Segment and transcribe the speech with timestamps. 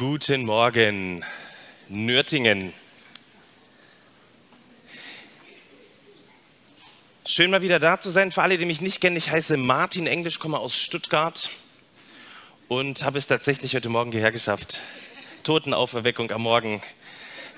[0.00, 1.22] Guten Morgen,
[1.90, 2.72] Nürtingen.
[7.26, 8.32] Schön mal wieder da zu sein.
[8.32, 11.50] Für alle, die mich nicht kennen, ich heiße Martin Englisch, komme aus Stuttgart
[12.68, 14.80] und habe es tatsächlich heute Morgen hierher geschafft.
[15.42, 16.80] Totenauferweckung am Morgen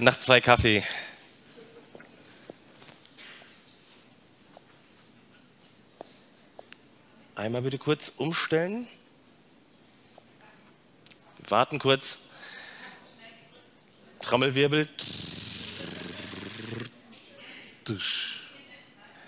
[0.01, 0.83] nach zwei Kaffee.
[7.37, 8.89] Einmal bitte kurz umstellen.
[11.49, 12.21] Warten kurz.
[14.22, 14.89] Trommelwirbel.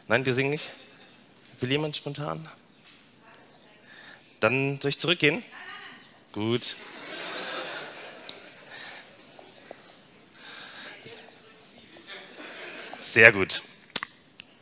[0.08, 0.70] Nein, wir singen nicht.
[1.60, 2.48] Will jemand spontan?
[4.40, 5.42] Dann soll ich zurückgehen?
[6.32, 6.76] Gut.
[12.98, 13.62] Sehr gut.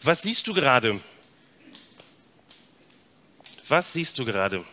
[0.02, 1.01] Was siehst du gerade?
[3.68, 4.64] Was siehst du gerade?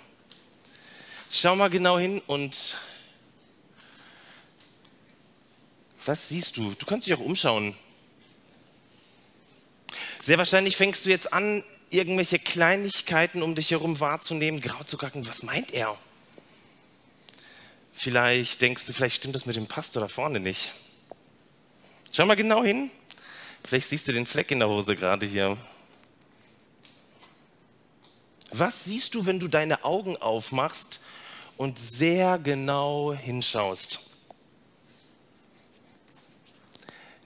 [1.31, 2.75] Schau mal genau hin und
[6.09, 6.71] was siehst du?
[6.71, 7.75] Du kannst dich auch umschauen.
[10.23, 15.27] Sehr wahrscheinlich fängst du jetzt an, irgendwelche Kleinigkeiten um dich herum wahrzunehmen, grau zu kacken.
[15.27, 15.95] Was meint er?
[17.93, 20.73] Vielleicht denkst du, vielleicht stimmt das mit dem Pastor da vorne nicht.
[22.11, 22.89] Schau mal genau hin.
[23.63, 25.57] Vielleicht siehst du den Fleck in der Hose gerade hier.
[28.49, 31.01] Was siehst du, wenn du deine Augen aufmachst
[31.55, 34.08] und sehr genau hinschaust?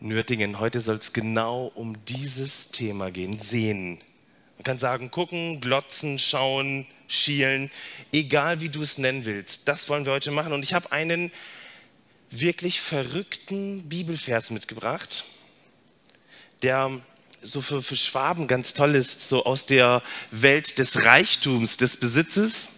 [0.03, 3.99] Nürtingen, heute soll es genau um dieses Thema gehen, sehen.
[4.57, 7.71] Man kann sagen, gucken, glotzen, schauen, schielen,
[8.11, 9.69] egal wie du es nennen willst.
[9.69, 10.51] Das wollen wir heute machen.
[10.51, 11.31] Und ich habe einen
[12.29, 15.23] wirklich verrückten Bibelvers mitgebracht,
[16.63, 16.99] der
[17.41, 22.71] so für, für Schwaben ganz toll ist, so aus der Welt des Reichtums, des Besitzes.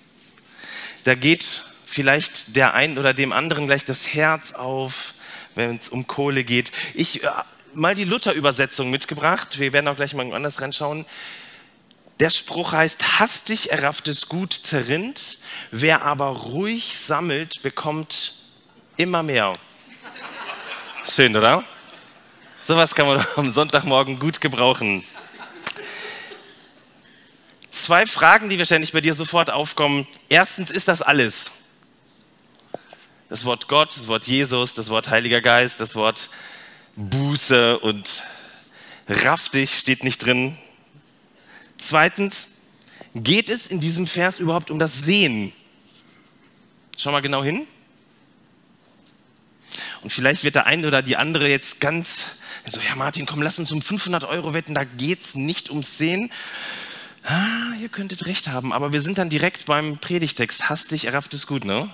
[1.05, 5.14] Da geht vielleicht der einen oder dem anderen gleich das Herz auf,
[5.55, 6.71] wenn es um Kohle geht.
[6.93, 7.29] Ich äh,
[7.73, 9.59] mal die Luther-Übersetzung mitgebracht.
[9.59, 11.05] Wir werden auch gleich mal anders reinschauen.
[12.19, 15.39] Der Spruch heißt, hastig errafftes Gut zerrinnt,
[15.71, 18.35] wer aber ruhig sammelt, bekommt
[18.95, 19.53] immer mehr.
[21.03, 21.63] Schön, oder?
[22.61, 25.03] Sowas kann man am Sonntagmorgen gut gebrauchen.
[27.69, 30.07] Zwei Fragen, die wahrscheinlich bei dir sofort aufkommen.
[30.29, 31.51] Erstens, ist das alles?
[33.35, 36.29] Das Wort Gott, das Wort Jesus, das Wort Heiliger Geist, das Wort
[36.95, 38.23] Buße und
[39.09, 40.57] raff dich steht nicht drin.
[41.77, 42.53] Zweitens,
[43.13, 45.51] geht es in diesem Vers überhaupt um das Sehen?
[46.97, 47.67] Schau mal genau hin.
[50.01, 52.27] Und vielleicht wird der eine oder die andere jetzt ganz
[52.65, 55.97] so, ja Martin, komm, lass uns um 500 Euro wetten, da geht es nicht ums
[55.97, 56.31] Sehen.
[57.23, 60.69] Ah, ihr könntet recht haben, aber wir sind dann direkt beim Predigtext.
[60.69, 61.91] Hastig errafft es gut, ne?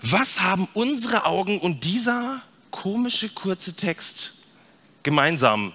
[0.00, 4.38] Was haben unsere Augen und dieser komische kurze Text
[5.02, 5.72] gemeinsam?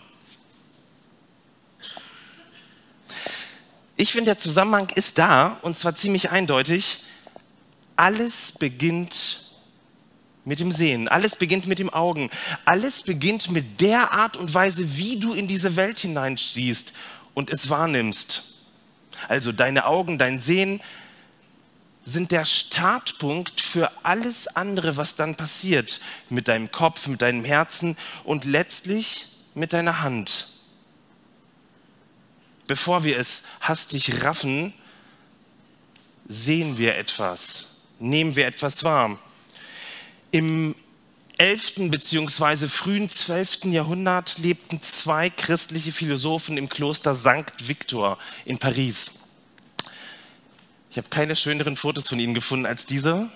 [3.98, 7.04] Ich finde, der Zusammenhang ist da und zwar ziemlich eindeutig.
[7.96, 9.46] Alles beginnt
[10.44, 11.08] mit dem Sehen.
[11.08, 12.30] Alles beginnt mit dem Augen.
[12.66, 16.94] Alles beginnt mit der Art und Weise, wie du in diese Welt hineinstehst
[17.34, 18.44] und es wahrnimmst.
[19.28, 20.82] Also deine Augen, dein Sehen
[22.03, 26.00] sind der Startpunkt für alles andere, was dann passiert.
[26.29, 30.47] Mit deinem Kopf, mit deinem Herzen und letztlich mit deiner Hand.
[32.67, 34.73] Bevor wir es hastig raffen,
[36.28, 37.67] sehen wir etwas,
[38.00, 39.19] nehmen wir etwas wahr.
[40.31, 40.75] Im
[41.38, 41.90] 11.
[41.90, 42.67] bzw.
[42.67, 43.66] frühen 12.
[43.66, 47.67] Jahrhundert lebten zwei christliche Philosophen im Kloster St.
[47.67, 49.11] Victor in Paris.
[50.91, 53.29] Ich habe keine schöneren Fotos von ihnen gefunden als diese.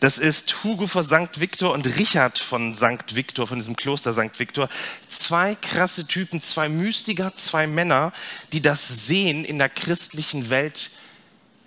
[0.00, 1.40] Das ist Hugo von St.
[1.40, 3.14] Victor und Richard von St.
[3.14, 4.38] Victor, von diesem Kloster St.
[4.38, 4.68] Victor.
[5.08, 8.12] Zwei krasse Typen, zwei Mystiker, zwei Männer,
[8.52, 10.90] die das Sehen in der christlichen Welt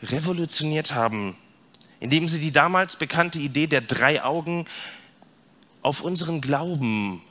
[0.04, 1.38] revolutioniert haben
[2.04, 4.66] indem sie die damals bekannte Idee der drei Augen
[5.82, 7.22] auf unseren Glauben,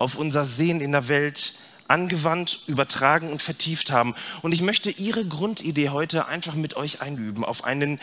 [0.00, 1.54] auf unser Sehen in der Welt
[1.88, 4.14] angewandt, übertragen und vertieft haben.
[4.42, 7.98] Und ich möchte Ihre Grundidee heute einfach mit euch einüben auf einen,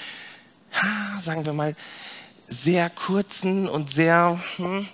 [1.20, 1.76] sagen wir mal,
[2.48, 4.88] sehr kurzen und sehr, hm,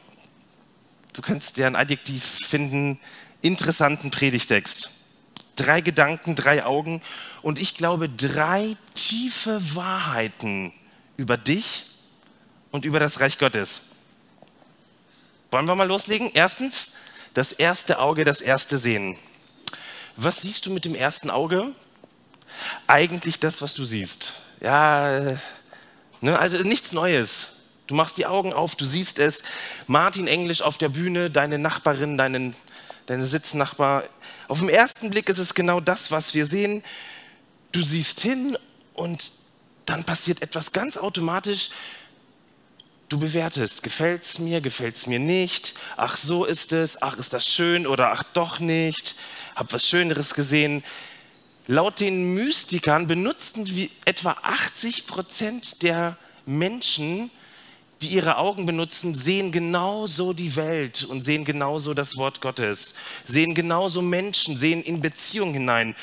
[1.13, 2.99] du kannst dir ein Adjektiv finden,
[3.41, 4.91] interessanten Predigtext.
[5.55, 7.01] Drei Gedanken, drei Augen
[7.41, 10.73] und ich glaube drei tiefe Wahrheiten,
[11.17, 11.85] über dich
[12.71, 13.83] und über das Reich Gottes.
[15.51, 16.31] Wollen wir mal loslegen?
[16.33, 16.90] Erstens,
[17.33, 19.17] das erste Auge, das erste Sehen.
[20.15, 21.71] Was siehst du mit dem ersten Auge?
[22.87, 24.33] Eigentlich das, was du siehst.
[24.59, 25.37] Ja,
[26.21, 26.37] Ne?
[26.37, 27.53] Also nichts Neues.
[27.87, 29.43] Du machst die Augen auf, du siehst es.
[29.87, 32.55] Martin Englisch auf der Bühne, deine Nachbarin, deinen,
[33.07, 34.03] deine Sitznachbar.
[34.47, 36.83] Auf den ersten Blick ist es genau das, was wir sehen.
[37.71, 38.57] Du siehst hin
[38.93, 39.31] und
[39.85, 41.71] dann passiert etwas ganz automatisch.
[43.11, 47.33] Du bewertest, gefällt es mir, gefällt es mir nicht, ach so ist es, ach ist
[47.33, 49.15] das schön oder ach doch nicht,
[49.53, 50.81] hab was Schöneres gesehen.
[51.67, 53.69] Laut den Mystikern benutzten
[54.05, 56.15] etwa 80 Prozent der
[56.45, 57.31] Menschen,
[58.01, 62.93] die ihre Augen benutzen, sehen genauso die Welt und sehen genauso das Wort Gottes,
[63.25, 65.95] sehen genauso Menschen, sehen in Beziehungen hinein.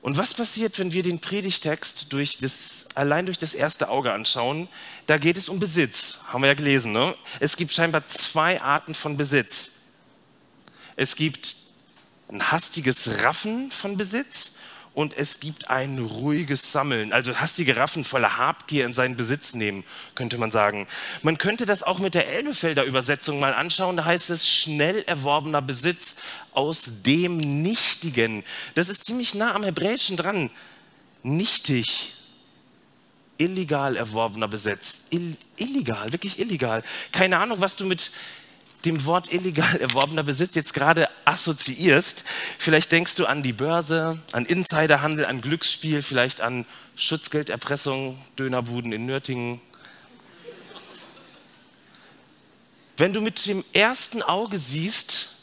[0.00, 4.68] Und was passiert, wenn wir den Predigtext durch das, allein durch das erste Auge anschauen?
[5.06, 6.92] Da geht es um Besitz, haben wir ja gelesen.
[6.92, 7.14] Ne?
[7.40, 9.70] Es gibt scheinbar zwei Arten von Besitz.
[10.96, 11.56] Es gibt
[12.28, 14.52] ein hastiges Raffen von Besitz
[14.94, 17.12] und es gibt ein ruhiges Sammeln.
[17.12, 19.84] Also hastige Raffen voller Habgier in seinen Besitz nehmen,
[20.16, 20.88] könnte man sagen.
[21.22, 23.96] Man könnte das auch mit der Elbefelder Übersetzung mal anschauen.
[23.96, 26.16] Da heißt es schnell erworbener Besitz
[26.58, 28.42] aus dem Nichtigen.
[28.74, 30.50] Das ist ziemlich nah am Hebräischen dran.
[31.22, 32.14] Nichtig.
[33.36, 35.02] Illegal erworbener Besitz.
[35.10, 36.82] Ill illegal, wirklich illegal.
[37.12, 38.10] Keine Ahnung, was du mit
[38.84, 42.24] dem Wort illegal erworbener Besitz jetzt gerade assoziierst.
[42.58, 46.66] Vielleicht denkst du an die Börse, an Insiderhandel, an Glücksspiel, vielleicht an
[46.96, 49.60] Schutzgelderpressung, Dönerbuden in Nürtingen.
[52.96, 55.37] Wenn du mit dem ersten Auge siehst,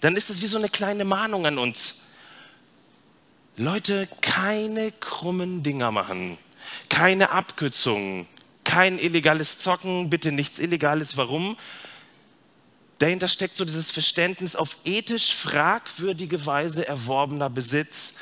[0.00, 1.94] dann ist es wie so eine kleine Mahnung an uns.
[3.56, 6.38] Leute, keine krummen Dinger machen,
[6.88, 8.26] keine Abkürzungen,
[8.64, 11.16] kein illegales Zocken, bitte nichts Illegales.
[11.16, 11.56] Warum?
[12.98, 18.14] Dahinter steckt so dieses Verständnis, auf ethisch fragwürdige Weise erworbener Besitz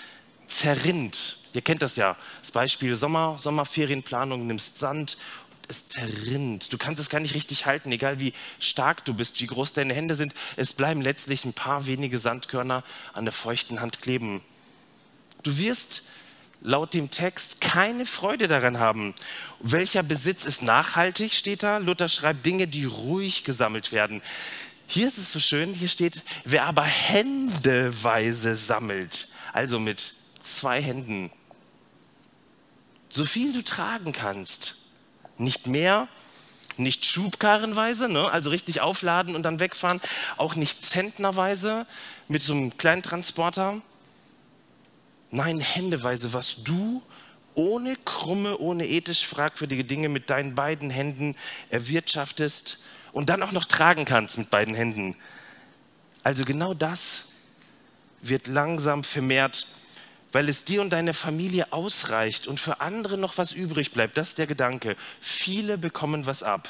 [0.46, 1.38] zerrinnt.
[1.52, 5.18] Ihr kennt das ja, das Beispiel Sommer, Sommerferienplanung, nimmst Sand
[5.68, 6.72] es zerrinnt.
[6.72, 9.94] Du kannst es gar nicht richtig halten, egal wie stark du bist, wie groß deine
[9.94, 10.34] Hände sind.
[10.56, 14.42] Es bleiben letztlich ein paar wenige Sandkörner an der feuchten Hand kleben.
[15.42, 16.02] Du wirst
[16.60, 19.14] laut dem Text keine Freude daran haben.
[19.60, 21.78] Welcher Besitz ist nachhaltig, steht da.
[21.78, 24.22] Luther schreibt Dinge, die ruhig gesammelt werden.
[24.86, 31.30] Hier ist es so schön, hier steht, wer aber händeweise sammelt, also mit zwei Händen,
[33.10, 34.87] so viel du tragen kannst,
[35.38, 36.08] nicht mehr,
[36.76, 38.30] nicht schubkarrenweise, ne?
[38.30, 40.00] also richtig aufladen und dann wegfahren,
[40.36, 41.86] auch nicht zentnerweise
[42.28, 43.80] mit so einem kleinen Transporter.
[45.30, 47.02] Nein, händeweise, was du
[47.54, 51.34] ohne krumme, ohne ethisch fragwürdige Dinge mit deinen beiden Händen
[51.70, 52.80] erwirtschaftest
[53.12, 55.16] und dann auch noch tragen kannst mit beiden Händen.
[56.22, 57.24] Also genau das
[58.22, 59.66] wird langsam vermehrt,
[60.32, 64.16] weil es dir und deiner Familie ausreicht und für andere noch was übrig bleibt.
[64.16, 64.96] Das ist der Gedanke.
[65.20, 66.68] Viele bekommen was ab.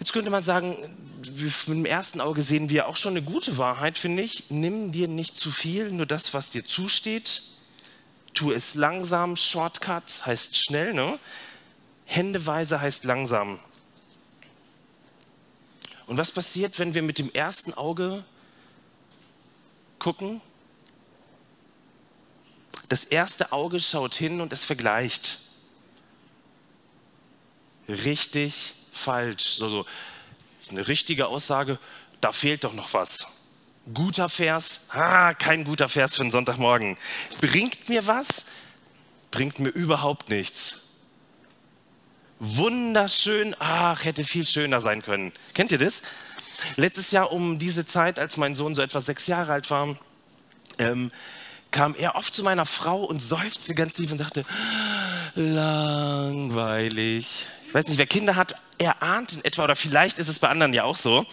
[0.00, 0.76] Jetzt könnte man sagen,
[1.38, 4.44] mit dem ersten Auge sehen wir auch schon eine gute Wahrheit, finde ich.
[4.48, 7.42] Nimm dir nicht zu viel, nur das, was dir zusteht.
[8.34, 9.34] Tu es langsam.
[9.34, 11.18] Shortcuts heißt schnell, ne?
[12.04, 13.58] Händeweise heißt langsam.
[16.06, 18.24] Und was passiert, wenn wir mit dem ersten Auge
[19.98, 20.40] gucken?
[22.88, 25.40] Das erste Auge schaut hin und es vergleicht.
[27.88, 29.56] Richtig, falsch.
[29.56, 29.84] So, so.
[30.56, 31.78] Das ist eine richtige Aussage,
[32.20, 33.26] da fehlt doch noch was.
[33.94, 36.98] Guter Vers, ah, kein guter Vers für einen Sonntagmorgen.
[37.40, 38.44] Bringt mir was?
[39.30, 40.80] Bringt mir überhaupt nichts
[42.40, 45.32] wunderschön, ach, hätte viel schöner sein können.
[45.54, 46.02] Kennt ihr das?
[46.76, 49.96] Letztes Jahr um diese Zeit, als mein Sohn so etwa sechs Jahre alt war,
[50.78, 51.10] ähm,
[51.70, 54.44] kam er oft zu meiner Frau und seufzte ganz tief und sagte,
[55.34, 56.86] langweilig.
[57.66, 60.48] Ich weiß nicht, wer Kinder hat, er ahnt in etwa, oder vielleicht ist es bei
[60.48, 61.26] anderen ja auch so.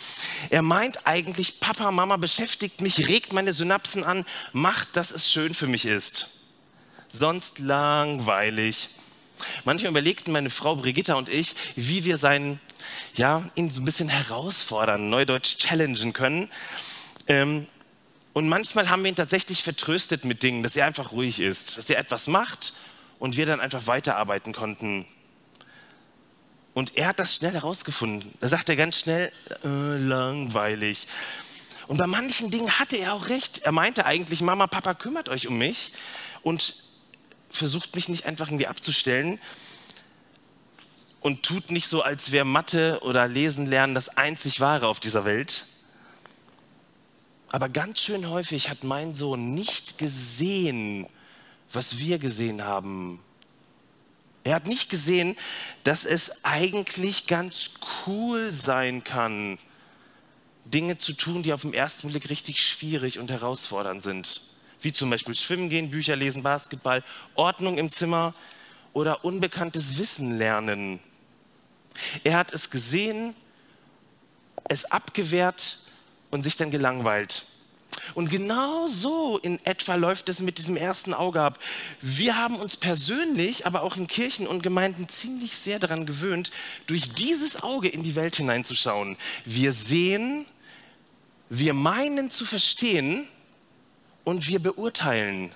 [0.49, 5.53] Er meint eigentlich, Papa, Mama beschäftigt mich, regt meine Synapsen an, macht, dass es schön
[5.53, 6.29] für mich ist.
[7.07, 8.89] Sonst langweilig.
[9.63, 12.59] Manchmal überlegten meine Frau Brigitta und ich, wie wir seinen,
[13.15, 16.49] ja, ihn so ein bisschen herausfordern, neudeutsch challengen können.
[17.27, 17.67] Ähm,
[18.35, 21.89] und manchmal haben wir ihn tatsächlich vertröstet mit Dingen, dass er einfach ruhig ist, dass
[21.89, 22.73] er etwas macht
[23.17, 25.05] und wir dann einfach weiterarbeiten konnten.
[26.73, 28.33] Und er hat das schnell herausgefunden.
[28.41, 29.31] Da sagt er ganz schnell,
[29.63, 31.07] äh, langweilig.
[31.87, 33.59] Und bei manchen Dingen hatte er auch recht.
[33.59, 35.93] Er meinte eigentlich, Mama, Papa, kümmert euch um mich.
[36.43, 36.75] Und
[37.49, 39.39] versucht mich nicht einfach irgendwie abzustellen
[41.21, 45.23] und tut nicht so, als wäre Mathe oder Lesen lernen das einzig Wahre auf dieser
[45.23, 45.63] Welt.
[47.55, 51.07] Aber ganz schön häufig hat mein Sohn nicht gesehen,
[51.71, 53.21] was wir gesehen haben.
[54.43, 55.37] Er hat nicht gesehen,
[55.85, 57.69] dass es eigentlich ganz
[58.05, 59.57] cool sein kann,
[60.65, 64.41] Dinge zu tun, die auf den ersten Blick richtig schwierig und herausfordernd sind.
[64.81, 68.33] Wie zum Beispiel Schwimmen gehen, Bücher lesen, Basketball, Ordnung im Zimmer
[68.91, 70.99] oder unbekanntes Wissen lernen.
[72.25, 73.33] Er hat es gesehen,
[74.67, 75.84] es abgewehrt
[76.35, 77.45] und sich dann gelangweilt.
[78.13, 81.59] Und genau so in etwa läuft es mit diesem ersten Auge ab.
[82.01, 86.51] Wir haben uns persönlich, aber auch in Kirchen und Gemeinden ziemlich sehr daran gewöhnt,
[86.87, 89.17] durch dieses Auge in die Welt hineinzuschauen.
[89.45, 90.45] Wir sehen,
[91.49, 93.27] wir meinen zu verstehen
[94.23, 95.51] und wir beurteilen.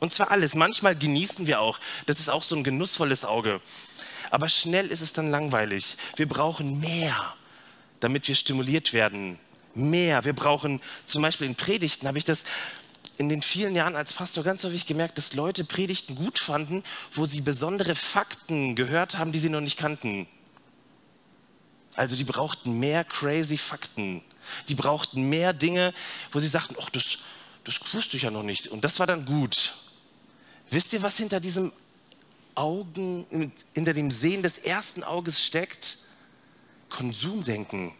[0.00, 0.54] Und zwar alles.
[0.54, 1.80] Manchmal genießen wir auch.
[2.06, 3.60] Das ist auch so ein genussvolles Auge.
[4.30, 5.96] Aber schnell ist es dann langweilig.
[6.16, 7.34] Wir brauchen mehr,
[8.00, 9.38] damit wir stimuliert werden.
[9.76, 10.24] Mehr.
[10.24, 12.44] Wir brauchen zum Beispiel in Predigten, habe ich das
[13.18, 17.26] in den vielen Jahren als Pastor ganz häufig gemerkt, dass Leute Predigten gut fanden, wo
[17.26, 20.26] sie besondere Fakten gehört haben, die sie noch nicht kannten.
[21.94, 24.22] Also die brauchten mehr crazy Fakten.
[24.68, 25.94] Die brauchten mehr Dinge,
[26.30, 27.18] wo sie sagten, ach, das,
[27.64, 28.68] das wusste ich ja noch nicht.
[28.68, 29.74] Und das war dann gut.
[30.70, 31.72] Wisst ihr, was hinter diesem
[32.54, 35.98] Augen, hinter dem Sehen des ersten Auges steckt?
[36.90, 37.92] Konsumdenken.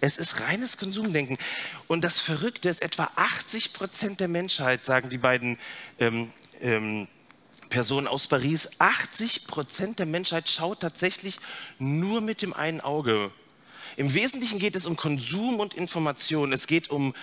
[0.00, 1.38] Es ist reines Konsumdenken.
[1.86, 5.58] Und das Verrückte ist, etwa 80 Prozent der Menschheit, sagen die beiden
[5.98, 7.08] ähm, ähm,
[7.68, 11.38] Personen aus Paris, 80 Prozent der Menschheit schaut tatsächlich
[11.78, 13.30] nur mit dem einen Auge.
[13.96, 16.52] Im Wesentlichen geht es um Konsum und Information.
[16.52, 17.14] Es geht um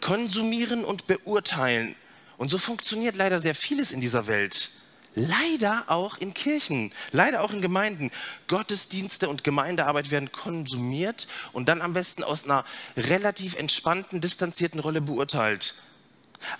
[0.00, 1.94] Konsumieren und Beurteilen.
[2.36, 4.70] Und so funktioniert leider sehr vieles in dieser Welt.
[5.14, 8.10] Leider auch in Kirchen, leider auch in Gemeinden.
[8.48, 12.64] Gottesdienste und Gemeindearbeit werden konsumiert und dann am besten aus einer
[12.96, 15.74] relativ entspannten, distanzierten Rolle beurteilt.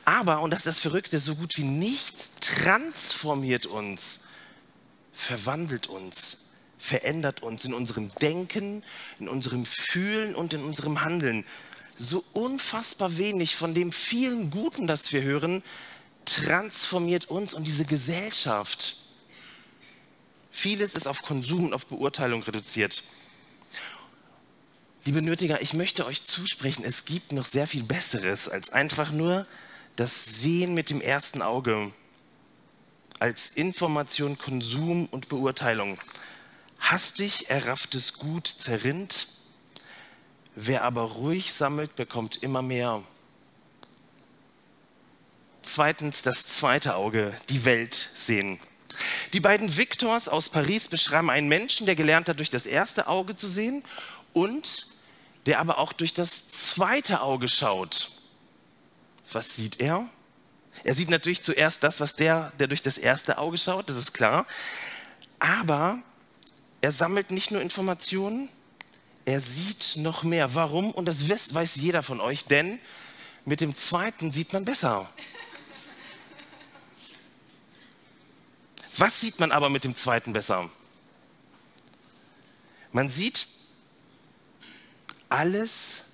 [0.05, 4.21] Aber, und das ist das Verrückte, so gut wie nichts transformiert uns,
[5.13, 6.39] verwandelt uns,
[6.79, 8.83] verändert uns in unserem Denken,
[9.19, 11.45] in unserem Fühlen und in unserem Handeln.
[11.99, 15.63] So unfassbar wenig von dem vielen Guten, das wir hören,
[16.25, 18.97] transformiert uns und diese Gesellschaft.
[20.50, 23.02] Vieles ist auf Konsum und auf Beurteilung reduziert.
[25.04, 29.47] Liebe Nötiger, ich möchte euch zusprechen, es gibt noch sehr viel Besseres als einfach nur
[29.97, 31.93] das Sehen mit dem ersten Auge,
[33.21, 35.99] als Information, Konsum und Beurteilung.
[36.78, 39.28] Hastig errafftes Gut zerrinnt,
[40.54, 43.02] wer aber ruhig sammelt, bekommt immer mehr.
[45.64, 48.61] Zweitens das zweite Auge, die Welt sehen.
[49.33, 53.35] Die beiden Victors aus Paris beschreiben einen Menschen, der gelernt hat, durch das erste Auge
[53.35, 53.83] zu sehen
[54.35, 54.88] und
[55.47, 58.11] der aber auch durch das zweite Auge schaut.
[59.33, 60.06] Was sieht er?
[60.85, 64.12] Er sieht natürlich zuerst das, was der, der durch das erste Auge schaut, das ist
[64.12, 64.47] klar.
[65.38, 65.99] Aber
[66.83, 68.50] er sammelt nicht nur Informationen,
[69.25, 70.54] er sieht noch mehr.
[70.54, 70.90] Warum?
[70.90, 72.78] Und das weiß jeder von euch, denn
[73.47, 75.09] mit dem zweiten sieht man besser.
[78.97, 80.71] Was sieht man aber mit dem zweiten besser?
[82.93, 83.49] Man sieht
[85.29, 86.05] alles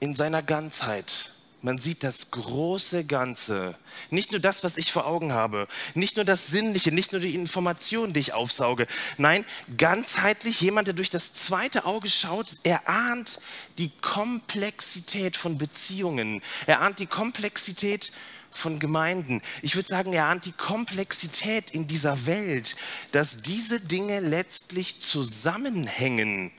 [0.00, 1.34] in seiner Ganzheit.
[1.60, 3.76] Man sieht das große Ganze.
[4.10, 5.66] Nicht nur das, was ich vor Augen habe.
[5.94, 8.86] Nicht nur das Sinnliche, nicht nur die Informationen, die ich aufsauge.
[9.16, 9.44] Nein,
[9.76, 13.40] ganzheitlich, jemand, der durch das zweite Auge schaut, er ahnt
[13.76, 16.42] die Komplexität von Beziehungen.
[16.66, 18.37] Er ahnt die Komplexität von
[18.78, 19.42] Gemeinden.
[19.62, 22.76] Ich würde sagen, er ahnt die Komplexität in dieser Welt,
[23.12, 26.50] dass diese Dinge letztlich zusammenhängen.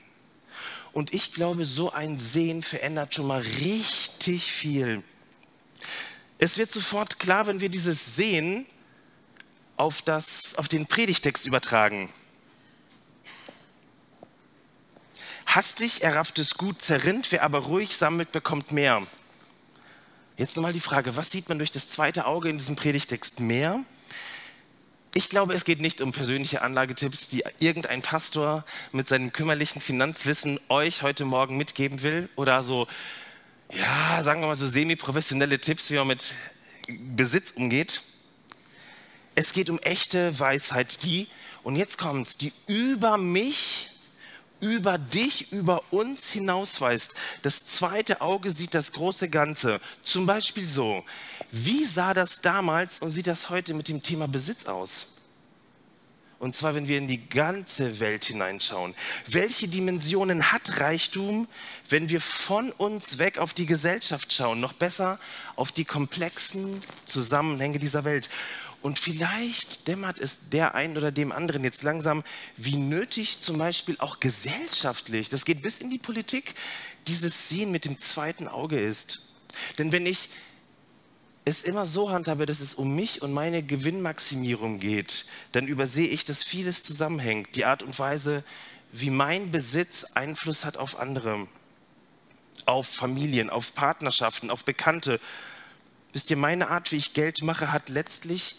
[0.92, 5.02] Und ich glaube, so ein Sehen verändert schon mal richtig viel.
[6.38, 8.66] Es wird sofort klar, wenn wir dieses Sehen
[9.76, 12.10] auf, das, auf den Predigtext übertragen.
[15.46, 19.06] Hastig errafftes Gut zerrinnt, wer aber ruhig sammelt, bekommt mehr.
[20.40, 23.84] Jetzt nochmal die Frage, was sieht man durch das zweite Auge in diesem Predigtext mehr?
[25.12, 30.58] Ich glaube, es geht nicht um persönliche Anlagetipps, die irgendein Pastor mit seinem kümmerlichen Finanzwissen
[30.70, 32.88] euch heute Morgen mitgeben will oder so,
[33.70, 36.34] ja, sagen wir mal so semi-professionelle Tipps, wie man mit
[36.88, 38.00] Besitz umgeht.
[39.34, 41.28] Es geht um echte Weisheit, die,
[41.64, 43.89] und jetzt kommt's, die über mich
[44.60, 47.14] über dich, über uns hinausweist.
[47.42, 49.80] Das zweite Auge sieht das große Ganze.
[50.02, 51.04] Zum Beispiel so,
[51.50, 55.08] wie sah das damals und sieht das heute mit dem Thema Besitz aus?
[56.40, 58.94] Und zwar, wenn wir in die ganze Welt hineinschauen.
[59.26, 61.46] Welche Dimensionen hat Reichtum,
[61.90, 64.58] wenn wir von uns weg auf die Gesellschaft schauen?
[64.58, 65.18] Noch besser
[65.54, 68.30] auf die komplexen Zusammenhänge dieser Welt.
[68.82, 72.24] Und vielleicht dämmert es der einen oder dem anderen jetzt langsam,
[72.56, 76.54] wie nötig zum Beispiel auch gesellschaftlich, das geht bis in die Politik,
[77.06, 79.34] dieses Sehen mit dem zweiten Auge ist.
[79.78, 80.30] Denn wenn ich
[81.44, 86.24] es immer so handhabe, dass es um mich und meine Gewinnmaximierung geht, dann übersehe ich,
[86.24, 87.56] dass vieles zusammenhängt.
[87.56, 88.44] Die Art und Weise,
[88.92, 91.48] wie mein Besitz Einfluss hat auf andere,
[92.66, 95.20] auf Familien, auf Partnerschaften, auf Bekannte.
[96.12, 98.56] Wisst ihr, meine Art, wie ich Geld mache, hat letztlich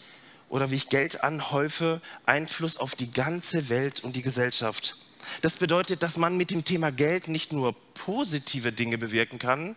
[0.52, 4.98] oder wie ich Geld anhäufe, Einfluss auf die ganze Welt und die Gesellschaft.
[5.40, 9.76] Das bedeutet, dass man mit dem Thema Geld nicht nur positive Dinge bewirken kann,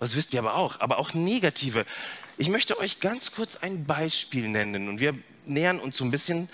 [0.00, 1.86] das wisst ihr aber auch, aber auch negative.
[2.38, 6.48] Ich möchte euch ganz kurz ein Beispiel nennen und wir nähern uns so ein bisschen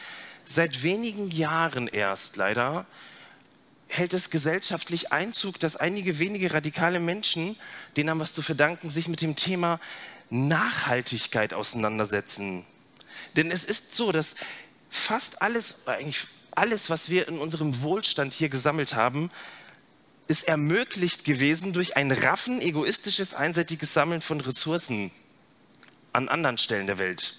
[0.45, 2.85] seit wenigen Jahren erst leider
[3.89, 7.57] hält es gesellschaftlich Einzug, dass einige wenige radikale Menschen,
[7.97, 9.81] denen haben was zu verdanken, sich mit dem Thema
[10.31, 12.65] Nachhaltigkeit auseinandersetzen.
[13.37, 14.35] Denn es ist so, dass
[14.91, 19.31] fast alles, eigentlich alles, was wir in unserem Wohlstand hier gesammelt haben,
[20.29, 25.13] ist ermöglicht gewesen durch ein raffen, egoistisches, einseitiges Sammeln von Ressourcen
[26.13, 27.35] an anderen Stellen der Welt.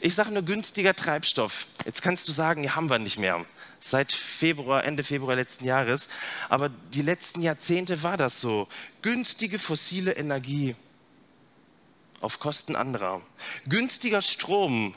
[0.00, 1.66] Ich sage nur günstiger Treibstoff.
[1.84, 3.44] Jetzt kannst du sagen, ja, haben wir nicht mehr.
[3.80, 6.08] Seit Februar, Ende Februar letzten Jahres.
[6.48, 8.68] Aber die letzten Jahrzehnte war das so.
[9.00, 10.74] Günstige fossile Energie
[12.26, 13.22] auf Kosten anderer.
[13.68, 14.96] Günstiger Strom.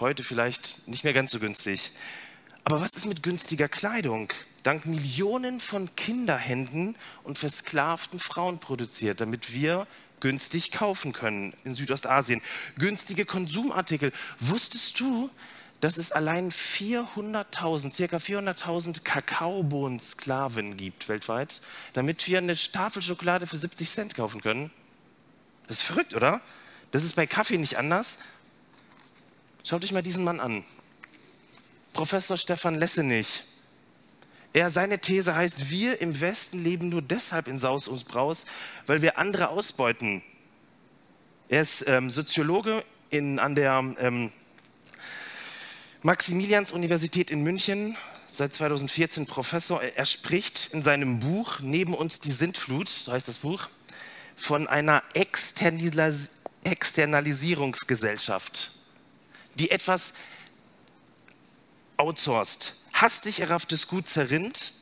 [0.00, 1.92] Heute vielleicht nicht mehr ganz so günstig.
[2.64, 4.32] Aber was ist mit günstiger Kleidung?
[4.62, 9.86] Dank Millionen von Kinderhänden und versklavten Frauen produziert, damit wir
[10.20, 12.40] günstig kaufen können in Südostasien.
[12.78, 14.12] Günstige Konsumartikel.
[14.40, 15.28] Wusstest du,
[15.82, 21.60] dass es allein 400.000, circa 400.000 Kakaobohnen-Sklaven gibt weltweit,
[21.92, 24.70] damit wir eine Tafel Schokolade für 70 Cent kaufen können?
[25.66, 26.40] Das ist verrückt, oder?
[26.92, 28.20] Das ist bei Kaffee nicht anders.
[29.64, 30.64] Schaut euch mal diesen Mann an.
[31.92, 33.42] Professor Stefan Lessenich.
[34.52, 38.44] Er, seine These heißt, wir im Westen leben nur deshalb in Saus und Braus,
[38.86, 40.22] weil wir andere ausbeuten.
[41.48, 44.30] Er ist ähm, Soziologe in, an der ähm,
[46.04, 49.80] Maximilians-Universität in München, seit 2014 Professor.
[49.80, 53.68] Er spricht in seinem Buch Neben uns die Sintflut, so heißt das Buch,
[54.34, 56.30] von einer Externalis
[56.64, 58.70] Externalisierungsgesellschaft,
[59.56, 60.14] die etwas
[61.96, 64.74] outsourced hastig errafftes Gut zerrinnt.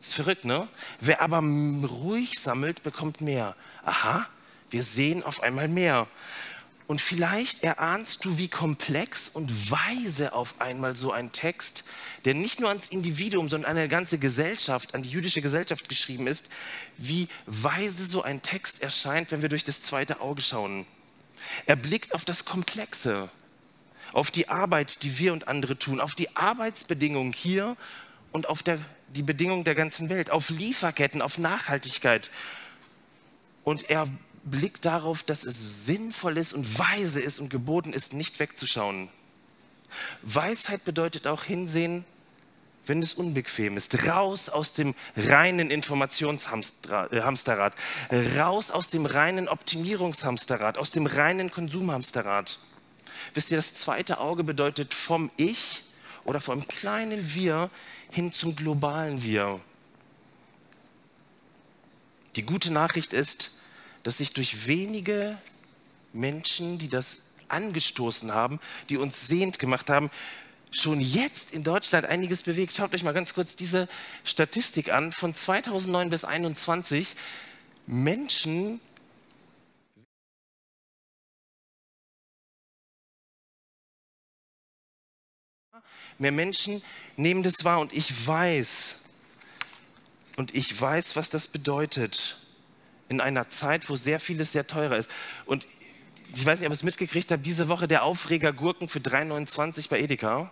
[0.00, 0.68] Ist verrückt, ne?
[1.00, 3.56] Wer aber ruhig sammelt, bekommt mehr.
[3.84, 4.28] Aha,
[4.70, 6.06] wir sehen auf einmal mehr.
[6.86, 11.84] Und vielleicht erahnst du, wie komplex und weise auf einmal so ein Text,
[12.24, 16.28] der nicht nur ans Individuum, sondern an eine ganze Gesellschaft, an die jüdische Gesellschaft geschrieben
[16.28, 16.48] ist,
[16.96, 20.86] wie weise so ein Text erscheint, wenn wir durch das zweite Auge schauen.
[21.66, 23.30] Er blickt auf das Komplexe,
[24.12, 27.76] auf die Arbeit, die wir und andere tun, auf die Arbeitsbedingungen hier
[28.30, 32.30] und auf der, die Bedingungen der ganzen Welt, auf Lieferketten, auf Nachhaltigkeit.
[33.64, 34.06] Und er
[34.46, 39.10] blickt darauf, dass es sinnvoll ist und weise ist und geboten ist, nicht wegzuschauen.
[40.22, 42.04] Weisheit bedeutet auch hinsehen,
[42.86, 44.08] wenn es unbequem ist.
[44.08, 47.74] Raus aus dem reinen Informationshamsterrad.
[48.38, 52.60] Raus aus dem reinen Optimierungshamsterrad, aus dem reinen Konsumhamsterrad.
[53.34, 55.82] Wisst ihr, das zweite Auge bedeutet vom Ich
[56.24, 57.70] oder vom kleinen Wir
[58.10, 59.60] hin zum globalen Wir.
[62.36, 63.55] Die gute Nachricht ist,
[64.06, 65.36] dass sich durch wenige
[66.12, 70.12] Menschen, die das angestoßen haben, die uns sehend gemacht haben,
[70.70, 72.72] schon jetzt in Deutschland einiges bewegt.
[72.72, 73.88] Schaut euch mal ganz kurz diese
[74.22, 75.10] Statistik an.
[75.10, 77.16] Von 2009 bis 2021
[77.88, 78.80] Menschen
[86.18, 86.80] mehr Menschen
[87.16, 89.02] nehmen das wahr und ich weiß,
[90.36, 92.45] und ich weiß, was das bedeutet
[93.08, 95.10] in einer Zeit, wo sehr vieles sehr teurer ist.
[95.44, 95.66] Und
[96.34, 99.88] ich weiß nicht, ob ihr es mitgekriegt habt, diese Woche der Aufreger Gurken für 3,29
[99.88, 100.50] bei Edeka.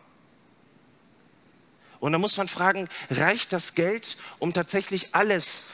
[2.00, 5.64] Und da muss man fragen, reicht das Geld, um tatsächlich alles,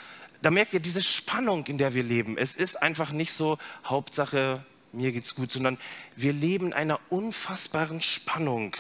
[0.43, 2.39] da merkt ihr diese Spannung, in der wir leben.
[2.39, 5.79] Es ist einfach nicht so, Hauptsache, mir geht's gut, sondern
[6.17, 8.77] wir leben in einer unfassbaren Spannung.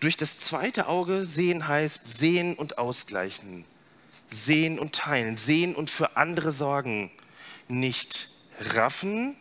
[0.00, 3.64] Durch das zweite Auge sehen heißt sehen und ausgleichen,
[4.28, 7.10] sehen und teilen, sehen und für andere sorgen.
[7.68, 8.30] Nicht
[8.74, 9.36] raffen,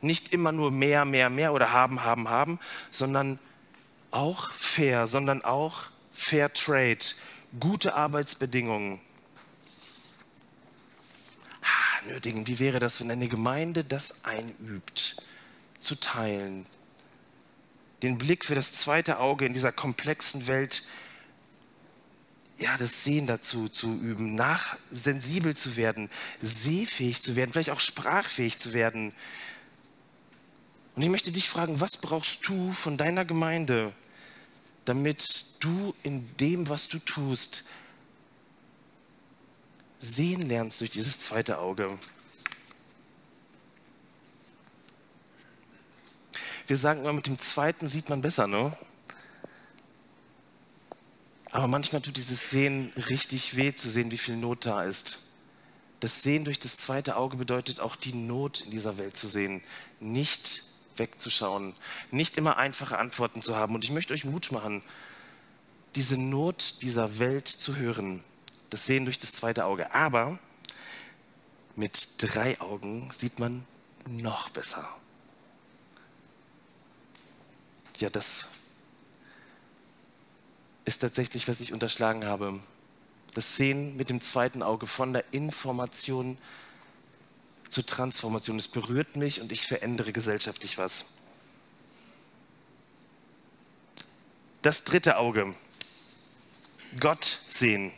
[0.00, 2.58] nicht immer nur mehr, mehr, mehr oder haben, haben, haben,
[2.90, 3.38] sondern
[4.10, 6.98] auch fair, sondern auch Fair Trade,
[7.60, 9.00] gute Arbeitsbedingungen.
[12.06, 12.46] nötigen.
[12.46, 15.16] Wie wäre das, wenn eine Gemeinde das einübt,
[15.78, 16.66] zu teilen,
[18.02, 20.82] den Blick für das zweite Auge in dieser komplexen Welt,
[22.58, 26.08] ja, das Sehen dazu zu üben, nachsensibel zu werden,
[26.40, 29.12] sehfähig zu werden, vielleicht auch sprachfähig zu werden.
[30.94, 33.92] Und ich möchte dich fragen, was brauchst du von deiner Gemeinde,
[34.86, 37.68] damit du in dem, was du tust,
[39.98, 41.98] sehen lernst durch dieses zweite Auge?
[46.66, 48.76] Wir sagen immer, mit dem zweiten sieht man besser, ne?
[51.56, 55.22] Aber manchmal tut dieses Sehen richtig weh, zu sehen, wie viel Not da ist.
[56.00, 59.62] Das Sehen durch das zweite Auge bedeutet auch die Not in dieser Welt zu sehen,
[59.98, 60.64] nicht
[60.98, 61.72] wegzuschauen,
[62.10, 63.74] nicht immer einfache Antworten zu haben.
[63.74, 64.82] Und ich möchte euch Mut machen,
[65.94, 68.22] diese Not dieser Welt zu hören,
[68.68, 69.94] das Sehen durch das zweite Auge.
[69.94, 70.38] Aber
[71.74, 73.64] mit drei Augen sieht man
[74.06, 74.86] noch besser
[78.00, 78.48] ja, das
[80.86, 82.58] ist tatsächlich, was ich unterschlagen habe.
[83.34, 86.38] Das Sehen mit dem zweiten Auge von der Information
[87.68, 88.56] zur Transformation.
[88.56, 91.06] Es berührt mich und ich verändere gesellschaftlich was.
[94.62, 95.54] Das dritte Auge.
[96.98, 97.92] Gott sehen.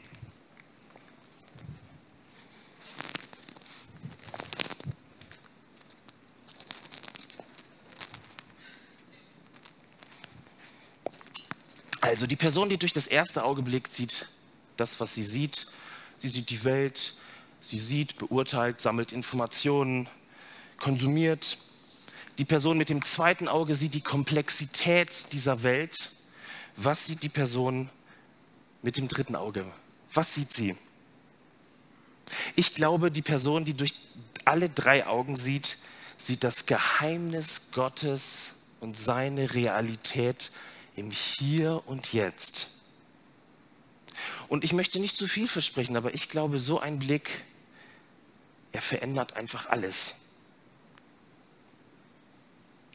[12.09, 14.29] Also die Person, die durch das erste Auge blickt, sieht
[14.79, 15.67] das, was sie sieht.
[16.17, 17.13] Sie sieht die Welt,
[17.61, 20.09] sie sieht, beurteilt, sammelt Informationen,
[20.79, 21.59] konsumiert.
[22.39, 26.13] Die Person mit dem zweiten Auge sieht die Komplexität dieser Welt.
[26.77, 27.91] Was sieht die Person
[28.81, 29.67] mit dem dritten Auge?
[30.15, 30.77] Was sieht sie?
[32.57, 33.95] Ich glaube, die Person, die durch
[34.47, 35.77] alle drei Augen sieht,
[36.17, 40.53] sieht das Geheimnis Gottes und seine Realität
[40.99, 42.69] im Hier und Jetzt.
[44.49, 47.45] Und ich möchte nicht zu viel versprechen, aber ich glaube, so ein Blick,
[48.73, 50.17] er verändert einfach alles.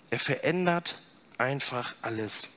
[0.09, 0.99] Er verändert
[1.37, 2.49] einfach alles.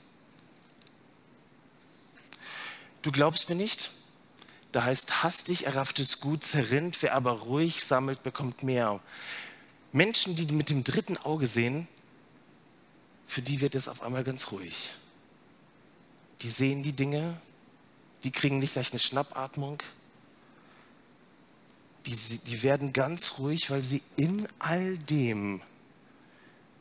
[3.03, 3.91] Du glaubst mir nicht?
[4.73, 9.01] Da heißt, hastig errafftes Gut zerrinnt, wer aber ruhig sammelt, bekommt mehr.
[9.93, 11.87] Menschen, die mit dem dritten Auge sehen,
[13.27, 14.91] für die wird es auf einmal ganz ruhig
[16.43, 17.41] die sehen die Dinge,
[18.25, 19.83] die kriegen nicht gleich eine Schnappatmung,
[22.07, 25.61] die, die werden ganz ruhig, weil sie in all dem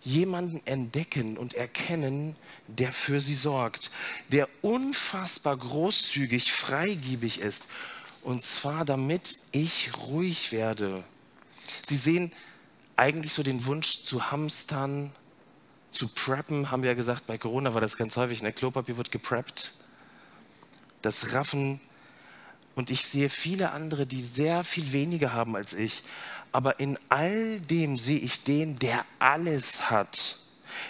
[0.01, 2.35] jemanden entdecken und erkennen,
[2.67, 3.89] der für sie sorgt,
[4.31, 7.67] der unfassbar großzügig, freigiebig ist.
[8.21, 11.03] Und zwar damit ich ruhig werde.
[11.87, 12.31] Sie sehen
[12.95, 15.11] eigentlich so den Wunsch zu hamstern,
[15.95, 18.53] zu preppen, haben wir ja gesagt, bei Corona war das ganz häufig, ne?
[18.53, 19.73] Klopapier wird gepreppt,
[21.01, 21.79] das Raffen.
[22.75, 26.03] Und ich sehe viele andere, die sehr viel weniger haben als ich.
[26.51, 30.39] Aber in all dem sehe ich den, der alles hat,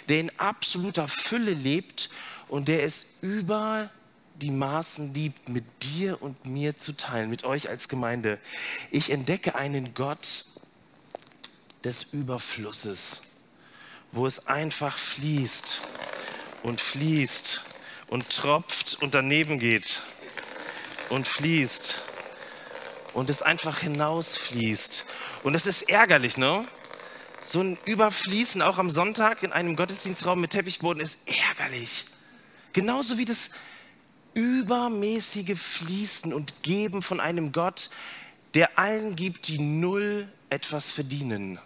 [0.08, 2.10] der in absoluter Fülle lebt
[2.48, 3.90] und der es über
[4.40, 8.38] die Maßen liebt, mit dir und mir zu teilen, mit euch als Gemeinde.
[8.90, 10.44] Ich entdecke einen Gott
[11.84, 13.22] des Überflusses
[14.12, 15.80] wo es einfach fließt
[16.62, 17.62] und fließt
[18.08, 20.02] und tropft und daneben geht
[21.08, 22.02] und fließt
[23.14, 25.04] und es einfach hinausfließt.
[25.42, 26.66] Und es ist ärgerlich, ne?
[27.44, 32.06] So ein Überfließen auch am Sonntag in einem Gottesdienstraum mit Teppichboden ist ärgerlich.
[32.72, 33.50] Genauso wie das
[34.34, 37.88] übermäßige Fließen und Geben von einem Gott,
[38.54, 41.58] der allen gibt, die null etwas verdienen.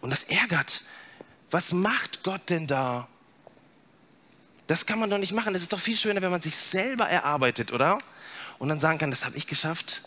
[0.00, 0.82] Und das ärgert.
[1.50, 3.08] Was macht Gott denn da?
[4.66, 5.54] Das kann man doch nicht machen.
[5.54, 7.98] Es ist doch viel schöner, wenn man sich selber erarbeitet, oder?
[8.58, 10.02] Und dann sagen kann, das habe ich geschafft.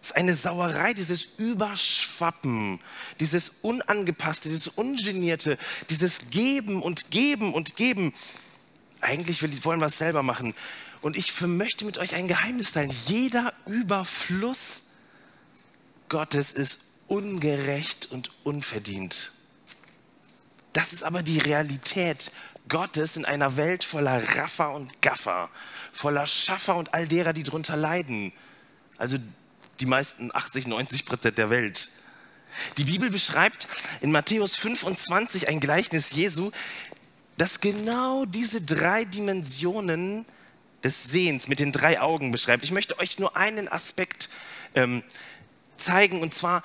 [0.00, 2.78] Das ist eine Sauerei, dieses Überschwappen,
[3.18, 5.58] dieses Unangepasste, dieses Ungenierte,
[5.90, 8.14] dieses Geben und Geben und Geben.
[9.00, 10.54] Eigentlich wollen wir es selber machen.
[11.02, 12.94] Und ich möchte mit euch ein Geheimnis teilen.
[13.06, 14.82] Jeder Überfluss
[16.08, 19.32] Gottes ist ungerecht und unverdient.
[20.72, 22.32] Das ist aber die Realität
[22.68, 25.48] Gottes in einer Welt voller Raffer und Gaffer,
[25.92, 28.32] voller Schaffer und all derer, die darunter leiden.
[28.98, 29.18] Also
[29.80, 31.88] die meisten 80, 90 Prozent der Welt.
[32.78, 33.68] Die Bibel beschreibt
[34.00, 36.50] in Matthäus 25 ein Gleichnis Jesu,
[37.36, 40.24] das genau diese drei Dimensionen
[40.82, 42.64] des Sehens mit den drei Augen beschreibt.
[42.64, 44.30] Ich möchte euch nur einen Aspekt
[44.74, 45.02] ähm,
[45.76, 46.62] zeigen, und zwar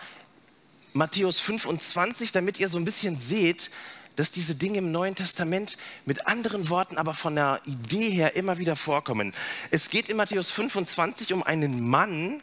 [0.93, 3.71] Matthäus 25, damit ihr so ein bisschen seht,
[4.15, 8.57] dass diese Dinge im Neuen Testament mit anderen Worten, aber von der Idee her immer
[8.57, 9.33] wieder vorkommen.
[9.71, 12.37] Es geht in Matthäus 25 um einen Mann,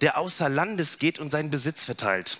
[0.00, 2.38] der außer Landes geht und seinen Besitz verteilt.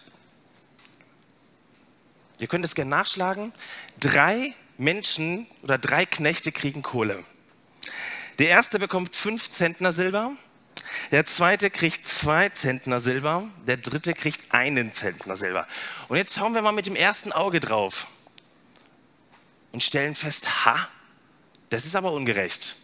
[2.38, 3.52] Ihr könnt es gerne nachschlagen.
[4.00, 7.22] Drei Menschen oder drei Knechte kriegen Kohle.
[8.38, 10.32] Der erste bekommt fünf Zentner Silber,
[11.10, 15.66] der zweite kriegt zwei Zentner Silber, der dritte kriegt einen Zentner Silber.
[16.08, 18.06] Und jetzt schauen wir mal mit dem ersten Auge drauf
[19.72, 20.88] und stellen fest, ha,
[21.70, 22.76] das ist aber ungerecht.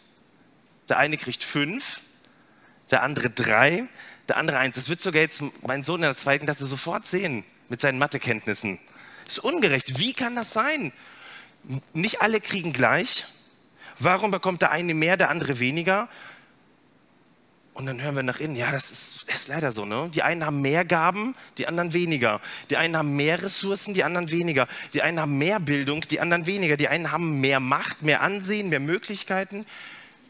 [0.88, 2.00] Der eine kriegt fünf,
[2.90, 3.84] der andere drei,
[4.28, 4.76] der andere eins.
[4.76, 8.78] Das wird sogar jetzt mein Sohn in der zweiten Klasse sofort sehen mit seinen Mathekenntnissen.
[9.24, 9.98] Das ist ungerecht.
[9.98, 10.92] Wie kann das sein?
[11.92, 13.26] Nicht alle kriegen gleich.
[13.98, 16.08] Warum bekommt der eine mehr, der andere weniger?
[17.76, 19.84] Und dann hören wir nach innen, ja, das ist, ist, leider so.
[19.84, 20.08] Ne?
[20.14, 22.40] Die einen haben mehr Gaben, die anderen weniger.
[22.70, 24.66] Die einen haben mehr Ressourcen, die anderen weniger.
[24.94, 26.78] Die einen haben mehr Bildung, die anderen weniger.
[26.78, 29.66] Die einen haben mehr Macht, mehr Ansehen, mehr Möglichkeiten,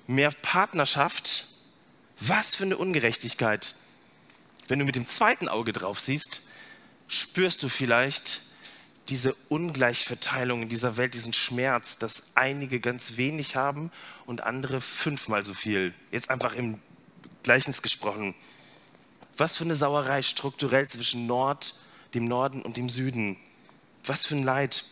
[0.09, 1.47] mehr Partnerschaft.
[2.19, 3.77] Was für eine Ungerechtigkeit.
[4.67, 6.49] Wenn du mit dem zweiten Auge drauf siehst,
[7.07, 8.41] spürst du vielleicht
[9.09, 13.93] diese Ungleichverteilung in dieser Welt, diesen Schmerz, dass einige ganz wenig haben
[14.25, 15.95] und andere fünfmal so viel.
[16.11, 16.81] Jetzt einfach im
[17.47, 18.35] Gleichnis gesprochen.
[19.37, 21.75] Was für eine Sauerei strukturell zwischen Nord,
[22.13, 23.39] dem Norden und dem Süden.
[24.05, 24.85] Was für ein Leid.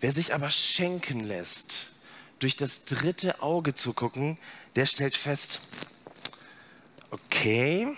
[0.00, 2.00] Wer sich aber schenken lässt,
[2.40, 4.36] durch das dritte Auge zu gucken,
[4.74, 5.60] der stellt fest,
[7.10, 7.96] okay,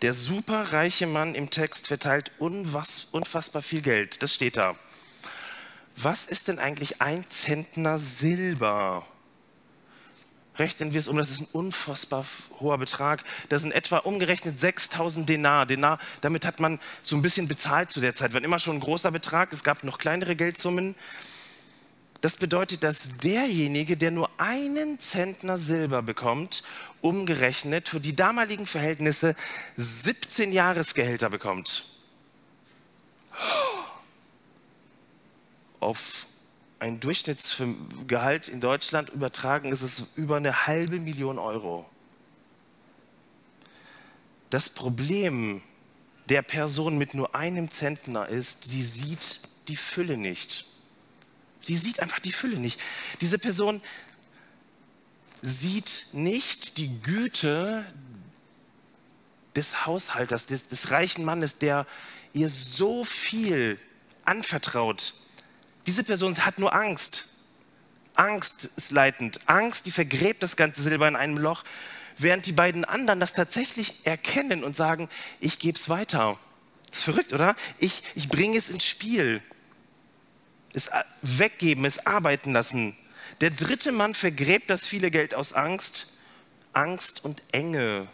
[0.00, 4.22] der superreiche Mann im Text verteilt unfassbar viel Geld.
[4.22, 4.76] Das steht da.
[5.96, 9.06] Was ist denn eigentlich ein Zentner Silber?
[10.58, 12.24] Rechnen wir es um, das ist ein unfassbar
[12.60, 13.24] hoher Betrag.
[13.48, 15.66] Das sind etwa umgerechnet 6000 Denar.
[15.66, 18.34] Denar, damit hat man so ein bisschen bezahlt zu der Zeit.
[18.34, 20.94] War immer schon ein großer Betrag, es gab noch kleinere Geldsummen.
[22.20, 26.62] Das bedeutet, dass derjenige, der nur einen Zentner Silber bekommt,
[27.00, 29.36] umgerechnet für die damaligen Verhältnisse
[29.76, 31.84] 17 Jahresgehälter bekommt.
[35.78, 36.26] Auf
[36.78, 41.88] ein Durchschnittsgehalt in Deutschland übertragen ist es über eine halbe Million Euro.
[44.50, 45.62] Das Problem
[46.28, 50.66] der Person mit nur einem Zentner ist, sie sieht die Fülle nicht.
[51.60, 52.80] Sie sieht einfach die Fülle nicht.
[53.20, 53.80] Diese Person
[55.42, 57.84] sieht nicht die Güte
[59.54, 61.86] des Haushalters, des, des reichen Mannes, der
[62.34, 63.78] ihr so viel
[64.24, 65.14] anvertraut
[65.86, 67.28] diese Person hat nur Angst.
[68.14, 69.40] Angst ist leitend.
[69.46, 71.64] Angst, die vergräbt das ganze Silber in einem Loch,
[72.18, 75.08] während die beiden anderen das tatsächlich erkennen und sagen,
[75.40, 76.38] ich gebe es weiter.
[76.90, 77.56] Das ist verrückt, oder?
[77.78, 79.42] Ich, ich bringe es ins Spiel.
[80.72, 80.90] Es
[81.22, 82.96] weggeben, es arbeiten lassen.
[83.40, 86.14] Der dritte Mann vergräbt das viele Geld aus Angst.
[86.72, 88.08] Angst und Enge.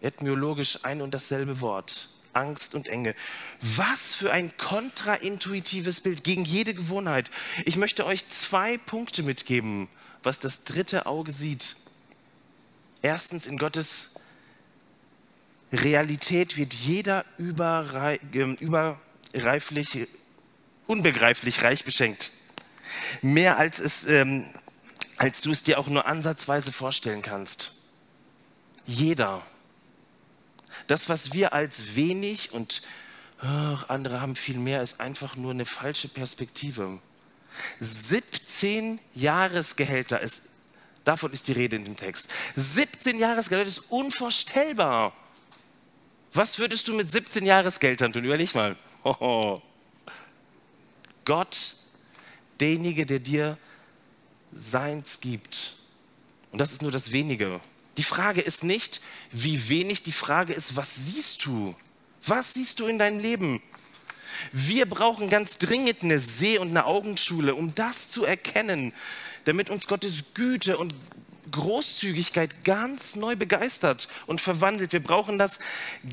[0.00, 2.08] Etymologisch ein und dasselbe Wort.
[2.38, 3.14] Angst und Enge.
[3.60, 7.30] Was für ein kontraintuitives Bild gegen jede Gewohnheit.
[7.64, 9.88] Ich möchte euch zwei Punkte mitgeben,
[10.22, 11.76] was das dritte Auge sieht.
[13.02, 14.10] Erstens, in Gottes
[15.72, 20.08] Realität wird jeder ähm, überreiflich,
[20.86, 22.32] unbegreiflich reich beschenkt.
[23.22, 24.46] Mehr als, es, ähm,
[25.16, 27.74] als du es dir auch nur ansatzweise vorstellen kannst.
[28.86, 29.42] Jeder.
[30.86, 32.82] Das, was wir als wenig und
[33.40, 37.00] ach, andere haben viel mehr, ist einfach nur eine falsche Perspektive.
[37.80, 40.42] 17 Jahresgehälter ist,
[41.04, 42.30] davon ist die Rede in dem Text.
[42.56, 45.12] 17 Jahresgehälter ist unvorstellbar.
[46.32, 48.24] Was würdest du mit 17 Jahresgeldern tun?
[48.24, 48.76] Überleg mal.
[49.04, 49.62] Hoho.
[51.24, 51.74] Gott,
[52.60, 53.58] derjenige, der dir
[54.52, 55.76] Seins gibt.
[56.52, 57.60] Und das ist nur das Wenige.
[57.98, 59.00] Die Frage ist nicht,
[59.32, 61.74] wie wenig, die Frage ist, was siehst du?
[62.24, 63.60] Was siehst du in deinem Leben?
[64.52, 68.92] Wir brauchen ganz dringend eine Seh- und eine Augenschule, um das zu erkennen,
[69.46, 70.94] damit uns Gottes Güte und
[71.50, 74.92] Großzügigkeit ganz neu begeistert und verwandelt.
[74.92, 75.58] Wir brauchen das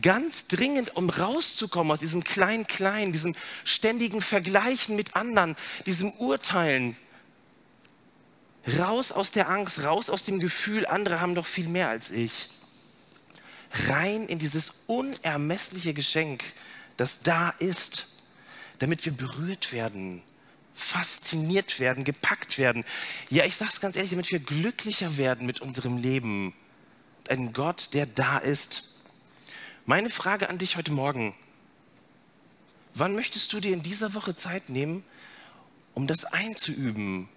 [0.02, 6.98] ganz dringend, um rauszukommen aus diesem Klein-Klein, diesem ständigen Vergleichen mit anderen, diesem Urteilen,
[8.67, 12.49] Raus aus der Angst, raus aus dem Gefühl, andere haben doch viel mehr als ich.
[13.88, 16.43] Rein in dieses unermessliche Geschenk,
[16.97, 18.15] das da ist,
[18.80, 20.23] damit wir berührt werden,
[20.73, 22.84] fasziniert werden, gepackt werden.
[23.30, 26.54] Ja, ich sage es ganz ehrlich, damit wir glücklicher werden mit unserem Leben.
[27.30, 28.95] Ein Gott, der da ist.
[29.86, 31.36] Meine Frage an dich heute Morgen,
[32.95, 35.04] wann möchtest du dir in dieser Woche Zeit nehmen,
[35.93, 37.30] um das einzuüben,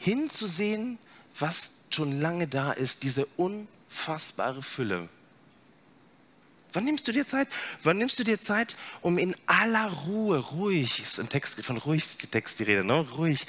[0.00, 0.98] hinzusehen,
[1.38, 5.08] was schon lange da ist, diese unfassbare Fülle?
[6.72, 7.48] Wann nimmst du dir Zeit?
[7.82, 12.04] Wann nimmst du dir Zeit, um in aller Ruhe, ruhig, ist ein Text, von ruhig
[12.04, 13.00] ist die Text die Rede, ne?
[13.10, 13.46] ruhig,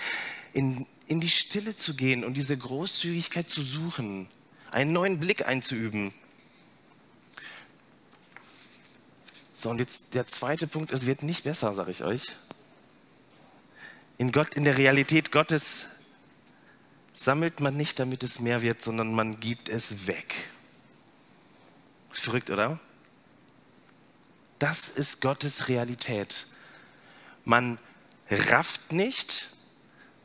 [0.54, 4.28] in, in die Stille zu gehen und diese Großzügigkeit zu suchen,
[4.72, 6.14] einen neuen Blick einzuüben.
[9.54, 12.36] So, und jetzt der zweite Punkt, es wird nicht besser, sage ich euch.
[14.18, 15.86] In Gott, in der Realität Gottes
[17.14, 20.34] sammelt man nicht, damit es mehr wird, sondern man gibt es weg.
[22.12, 22.80] Ist verrückt, oder?
[24.60, 26.48] Das ist Gottes Realität.
[27.46, 27.80] Man
[28.30, 29.50] rafft nicht,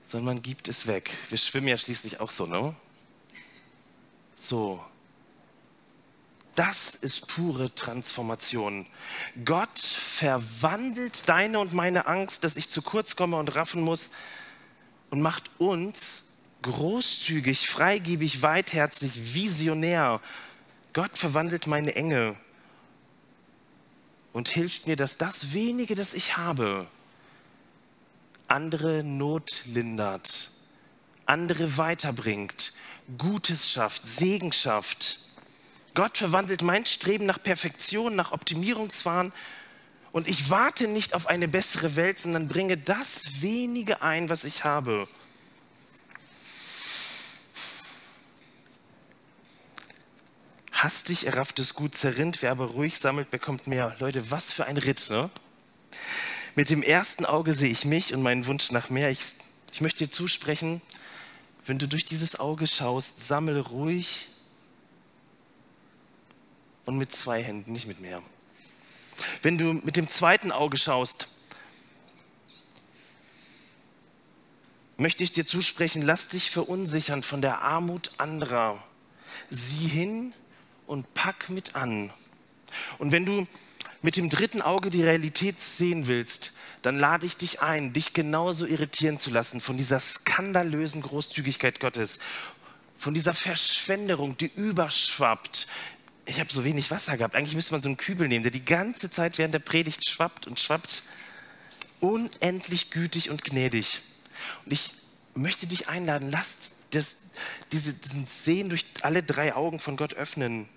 [0.03, 1.11] sondern man gibt es weg.
[1.29, 2.75] Wir schwimmen ja schließlich auch so, ne?
[4.35, 4.85] So.
[6.55, 8.87] Das ist pure Transformation.
[9.45, 14.11] Gott verwandelt deine und meine Angst, dass ich zu kurz komme und raffen muss
[15.11, 16.23] und macht uns
[16.67, 20.21] großzügig, freigebig, weitherzig, visionär.
[20.93, 22.37] Gott verwandelt meine Enge
[24.33, 26.87] und hilft mir, dass das wenige, das ich habe,
[28.49, 30.51] andere Not lindert,
[31.25, 32.73] andere weiterbringt,
[33.19, 35.21] Gutes schafft, Segen schafft.
[35.95, 39.33] Gott verwandelt mein Streben nach Perfektion, nach Optimierungswahn
[40.13, 44.65] und ich warte nicht auf eine bessere Welt, sondern bringe das wenige ein, was ich
[44.65, 45.07] habe.
[50.87, 53.97] Hastig errafftes Gut zerrinnt, wer aber ruhig sammelt, bekommt mehr.
[53.99, 55.31] Leute, was für ein Ritt, ne?
[56.55, 59.11] Mit dem ersten Auge sehe ich mich und meinen Wunsch nach mehr.
[59.11, 59.21] Ich,
[59.73, 60.81] ich möchte dir zusprechen,
[61.67, 64.29] wenn du durch dieses Auge schaust, sammle ruhig
[66.85, 68.23] und mit zwei Händen, nicht mit mehr.
[69.43, 71.27] Wenn du mit dem zweiten Auge schaust,
[74.99, 78.81] möchte ich dir zusprechen, lass dich verunsichern von der Armut anderer.
[79.51, 80.33] Sieh hin
[80.87, 82.11] und pack mit an.
[82.99, 83.47] Und wenn du
[84.03, 88.67] mit dem dritten Auge die Realität sehen willst, dann lade ich dich ein, dich genauso
[88.67, 92.21] irritieren zu lassen von dieser skandalösen Großzügigkeit Gottes,
[92.97, 95.67] von dieser Verschwenderung, die überschwappt.
[96.27, 97.35] Ich habe so wenig Wasser gehabt.
[97.35, 100.47] Eigentlich müsste man so einen Kübel nehmen, der die ganze Zeit während der Predigt schwappt
[100.47, 101.03] und schwappt.
[102.01, 104.03] Unendlich gütig und gnädig.
[104.65, 104.93] Und ich
[105.35, 107.19] möchte dich einladen, lass das,
[107.73, 110.69] diese, diesen Sehen durch alle drei Augen von Gott öffnen.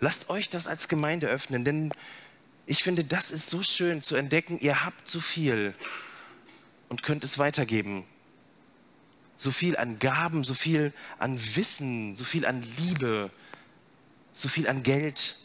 [0.00, 1.92] Lasst euch das als Gemeinde öffnen, denn
[2.66, 5.74] ich finde, das ist so schön zu entdecken, ihr habt zu viel
[6.88, 8.04] und könnt es weitergeben.
[9.36, 13.30] So viel an Gaben, so viel an Wissen, so viel an Liebe,
[14.32, 15.36] so viel an Geld.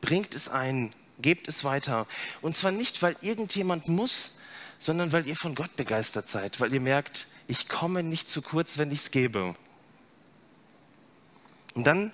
[0.00, 2.06] Bringt es ein, gebt es weiter.
[2.42, 4.38] Und zwar nicht, weil irgendjemand muss,
[4.78, 8.78] sondern weil ihr von Gott begeistert seid, weil ihr merkt, ich komme nicht zu kurz,
[8.78, 9.54] wenn ich es gebe.
[11.74, 12.12] Und dann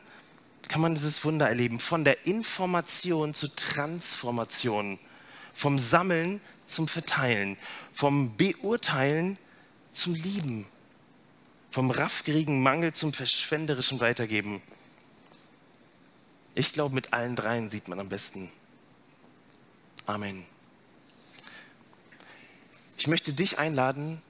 [0.68, 4.98] kann man dieses Wunder erleben, von der Information zur Transformation,
[5.54, 7.56] vom Sammeln zum Verteilen,
[7.92, 9.38] vom Beurteilen
[9.92, 10.66] zum Lieben,
[11.70, 14.62] vom raffgierigen Mangel zum verschwenderischen Weitergeben.
[16.54, 18.50] Ich glaube, mit allen dreien sieht man am besten.
[20.06, 20.44] Amen.
[22.96, 24.20] Ich möchte dich einladen,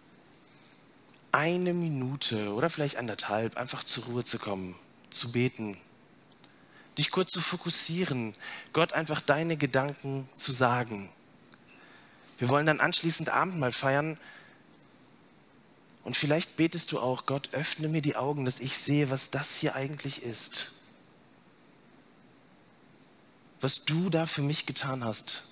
[1.32, 4.74] eine Minute oder vielleicht anderthalb einfach zur Ruhe zu kommen,
[5.10, 5.76] zu beten,
[6.98, 8.34] dich kurz zu fokussieren,
[8.72, 11.08] Gott einfach deine Gedanken zu sagen.
[12.38, 14.18] Wir wollen dann anschließend Abendmahl feiern
[16.04, 19.56] und vielleicht betest du auch, Gott, öffne mir die Augen, dass ich sehe, was das
[19.56, 20.74] hier eigentlich ist.
[23.60, 25.47] Was du da für mich getan hast.